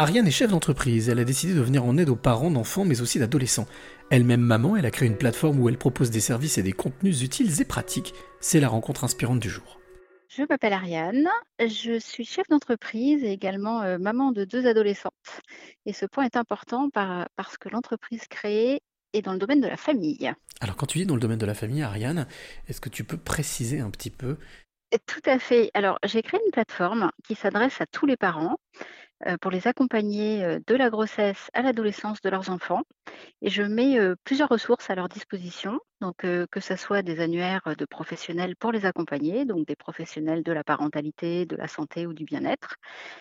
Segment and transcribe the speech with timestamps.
[0.00, 3.02] Ariane est chef d'entreprise, elle a décidé de venir en aide aux parents d'enfants mais
[3.02, 3.66] aussi d'adolescents.
[4.08, 7.20] Elle-même maman, elle a créé une plateforme où elle propose des services et des contenus
[7.20, 8.14] utiles et pratiques.
[8.40, 9.78] C'est la rencontre inspirante du jour.
[10.30, 11.28] Je m'appelle Ariane,
[11.58, 15.42] je suis chef d'entreprise et également euh, maman de deux adolescentes.
[15.84, 16.88] Et ce point est important
[17.36, 18.80] parce que l'entreprise créée
[19.12, 20.32] est dans le domaine de la famille.
[20.62, 22.26] Alors quand tu dis dans le domaine de la famille, Ariane,
[22.68, 24.38] est-ce que tu peux préciser un petit peu?
[25.06, 25.70] Tout à fait.
[25.74, 28.56] Alors j'ai créé une plateforme qui s'adresse à tous les parents
[29.40, 32.82] pour les accompagner euh, de la grossesse à l'adolescence de leurs enfants.
[33.42, 37.74] Et je mets euh, plusieurs ressources à leur disposition, donc que ce soit des annuaires
[37.76, 42.14] de professionnels pour les accompagner, donc des professionnels de la parentalité, de la santé ou
[42.14, 42.76] du bien-être.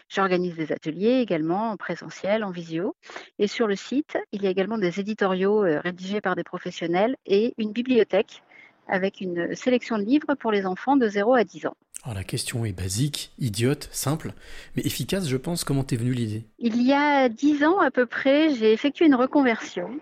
[0.08, 2.96] J'organise des ateliers également en présentiel, en visio.
[3.38, 7.54] Et sur le site, il y a également des éditoriaux rédigés par des professionnels et
[7.58, 8.44] une bibliothèque
[8.88, 11.76] avec une sélection de livres pour les enfants de 0 à 10 ans.
[12.04, 14.32] Alors la question est basique, idiote, simple,
[14.76, 15.64] mais efficace, je pense.
[15.64, 16.46] Comment t'es venue l'idée?
[16.58, 20.00] Il y a 10 ans à peu près, j'ai effectué une reconversion.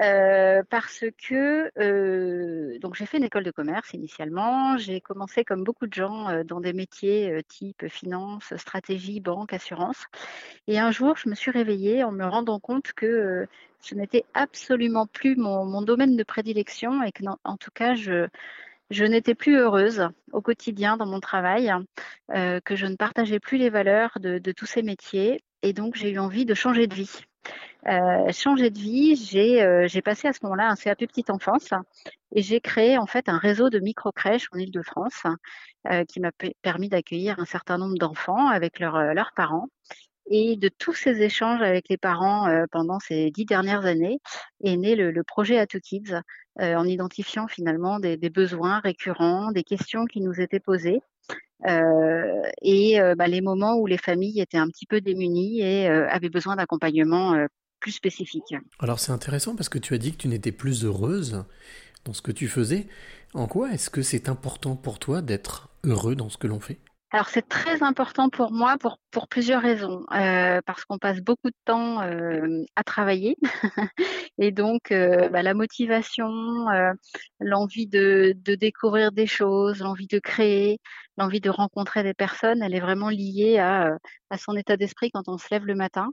[0.00, 4.78] Euh, parce que euh, donc j'ai fait une école de commerce initialement.
[4.78, 10.06] J'ai commencé comme beaucoup de gens euh, dans des métiers type finance, stratégie, banque, assurance.
[10.66, 13.46] Et un jour, je me suis réveillée en me rendant compte que
[13.80, 18.28] ce n'était absolument plus mon, mon, domaine de prédilection et que en tout cas je
[18.90, 21.72] je n'étais plus heureuse au quotidien dans mon travail,
[22.28, 26.18] que je ne partageais plus les valeurs de, tous ces métiers et donc j'ai eu
[26.18, 27.22] envie de changer de vie.
[27.88, 31.70] Euh, changer de vie, j'ai euh, passé à ce moment-là un CAP petite enfance
[32.32, 35.24] et j'ai créé en fait un réseau de micro-crèches en Ile-de-France
[35.90, 36.30] euh, qui m'a
[36.62, 39.68] permis d'accueillir un certain nombre d'enfants avec leur, leurs parents.
[40.34, 44.18] Et de tous ces échanges avec les parents pendant ces dix dernières années
[44.64, 46.14] est né le, projet Ato Kids
[46.58, 51.02] en identifiant finalement des, besoins récurrents, des questions qui nous étaient posées
[51.68, 55.88] euh, et euh, bah, les moments où les familles étaient un petit peu démunies et
[55.88, 57.34] euh, avaient besoin d'accompagnement
[57.80, 58.54] plus spécifique.
[58.78, 61.44] Alors c'est intéressant parce que tu as dit que tu n'étais plus heureuse
[62.04, 62.86] dans ce que tu faisais.
[63.34, 66.78] En quoi est-ce que c'est important pour toi d'être heureux dans ce que l'on fait?
[67.12, 70.04] Alors c'est très important pour moi pour, pour plusieurs raisons.
[70.12, 73.36] Euh, parce qu'on passe beaucoup de temps euh, à travailler
[74.38, 76.30] et donc euh, bah, la motivation,
[77.40, 80.78] l'envie de, de, découvrir des choses, l'envie de créer,
[81.18, 83.98] l'envie de rencontrer des personnes, elle est vraiment liée à,
[84.30, 86.10] à son état d'esprit quand on se lève le matin.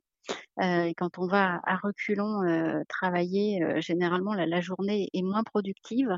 [0.61, 5.43] Euh, et quand on va à reculons euh, travailler, euh, généralement la, journée est moins
[5.43, 6.09] productive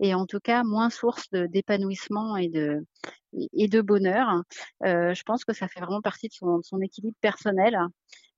[0.00, 4.42] et en tout cas moins source d'épanouissement et de, bonheur.
[4.82, 7.76] je pense que ça fait vraiment partie de son, équilibre personnel.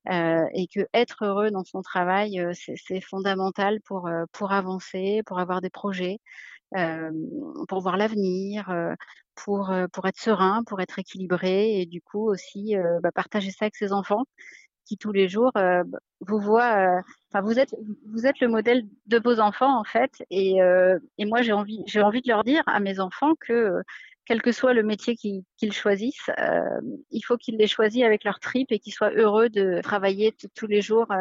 [0.09, 4.09] et que être heureux dans son travail, c'est fondamental pour,
[4.51, 6.19] avancer, pour avoir des projets,
[7.69, 8.73] pour voir l'avenir,
[9.35, 13.77] pour, pour être serein, pour être équilibré et du coup aussi bah, partager ça avec
[13.77, 14.25] ses enfants
[14.91, 15.85] qui tous les jours euh,
[16.21, 16.99] vous voient.
[16.99, 17.01] Euh,
[17.33, 17.75] enfin, vous êtes
[18.13, 21.83] vous êtes le modèle de vos enfants en fait, et, euh, et moi j'ai envie
[21.87, 23.83] j'ai envie de leur dire à mes enfants que
[24.27, 26.61] quel que soit le métier qu'ils choisissent, euh,
[27.11, 30.69] il faut qu'ils les choisissent avec leur trip et qu'ils soient heureux de travailler tous
[30.69, 31.17] les jours euh,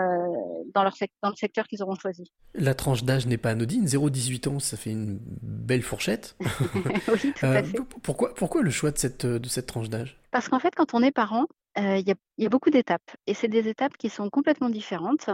[0.75, 0.94] dans, leur
[1.24, 2.31] dans le secteur qu'ils auront choisi.
[2.53, 6.35] La tranche d'âge n'est pas anodine, 0-18 ans, ça fait une belle fourchette.
[6.41, 7.79] oui, tout à fait.
[8.03, 10.19] pourquoi, pourquoi le choix de cette, de cette tranche d'âge?
[10.29, 11.47] Parce qu'en fait, quand on est parent,
[11.79, 15.29] il y, y, a beaucoup d'étapes et c'est des étapes qui sont complètement différentes,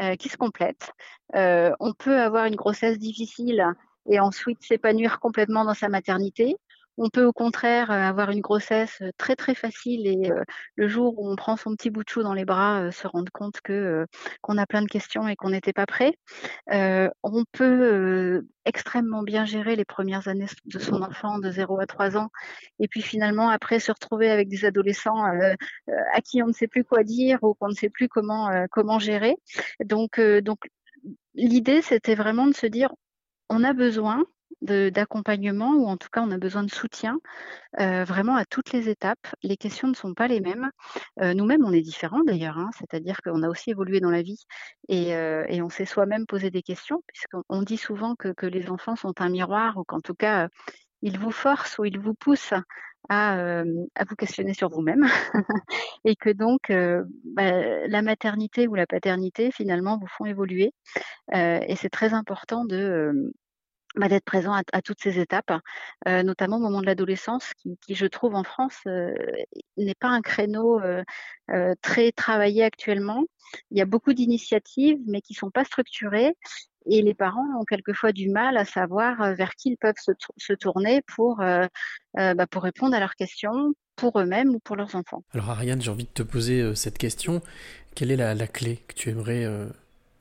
[0.00, 0.92] euh, qui se complètent.
[1.34, 3.64] Euh, on peut avoir une grossesse difficile
[4.08, 6.56] et ensuite s'épanouir complètement dans sa maternité.
[7.00, 10.30] On peut au contraire avoir une grossesse très très facile et
[10.74, 13.30] le jour où on prend son petit bout de chou dans les bras, se rendre
[13.32, 14.04] compte que
[14.42, 16.14] qu'on a plein de questions et qu'on n'était pas prêt.
[16.68, 22.16] on peut extrêmement bien gérer les premières années de son enfant de 0 à 3
[22.16, 22.30] ans
[22.80, 26.84] et puis finalement après se retrouver avec des adolescents à qui on ne sait plus
[26.84, 29.36] quoi dire ou qu'on ne sait plus comment comment gérer.
[29.84, 30.58] Donc donc
[31.34, 32.90] l'idée c'était vraiment de se dire
[33.48, 34.24] on a besoin
[34.62, 37.18] d'accompagnement ou en tout cas on a besoin de soutien
[37.80, 39.26] euh, vraiment à toutes les étapes.
[39.42, 40.70] Les questions ne sont pas les mêmes.
[41.20, 44.44] Euh, nous-mêmes, on est différents d'ailleurs, hein, c'est-à-dire qu'on a aussi évolué dans la vie
[44.88, 48.70] et, euh, et on s'est soi-même posé des questions, puisqu'on dit souvent que, que, les
[48.70, 50.48] enfants sont un miroir ou qu'en tout cas
[51.02, 52.54] ils vous forcent ou ils vous poussent
[53.08, 55.06] à, à vous questionner sur vous-même
[56.04, 56.72] et que donc
[57.24, 60.72] bah, la maternité ou la paternité finalement vous font évoluer
[61.32, 63.32] et c'est très important de
[63.96, 65.52] bah, d'être présent à, toutes ces étapes,
[66.06, 69.14] euh, notamment au moment de l'adolescence, qui, je trouve en France euh,
[69.76, 73.24] n'est pas un créneau euh, très travaillé actuellement.
[73.70, 76.34] Il y a beaucoup d'initiatives, mais qui sont pas structurées,
[76.84, 79.94] et les parents ont quelquefois du mal à savoir vers qui ils peuvent
[80.36, 81.42] se, tourner pour
[82.14, 85.22] bah, pour répondre à leurs questions, pour eux-mêmes ou pour leurs enfants.
[85.32, 87.42] Alors Ariane, j'ai envie de te poser cette question
[87.94, 89.46] Quelle est la, clé que tu aimerais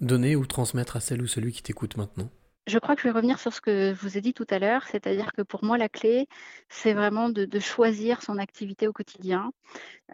[0.01, 2.29] donner ou transmettre à celle ou celui qui t'écoute maintenant?
[2.67, 4.59] Je crois que je vais revenir sur ce que je vous ai dit tout à
[4.59, 6.27] l'heure, c'est-à-dire que pour moi, la clé,
[6.67, 9.51] c'est vraiment de, choisir son activité au quotidien,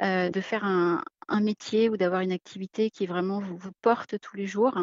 [0.03, 1.03] euh, de faire un,
[1.41, 4.77] métier ou d'avoir une activité qui vraiment vous porte tous les jours.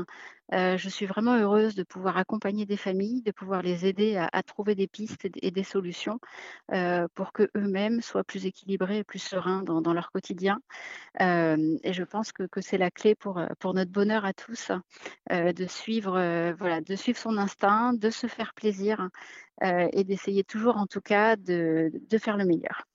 [0.53, 4.75] Je suis vraiment heureuse de pouvoir accompagner des familles, de pouvoir les aider à, trouver
[4.75, 6.19] des pistes et, des solutions
[7.15, 10.59] pour que eux-mêmes soient plus équilibrés et plus sereins dans, leur quotidien.
[11.21, 13.41] Et je pense que, c'est la clé pour,
[13.75, 14.73] notre bonheur à tous,
[15.31, 19.09] de suivre, voilà, de suivre son instinct, de se faire plaisir
[19.63, 22.87] et d'essayer toujours en tout cas de faire le meilleur.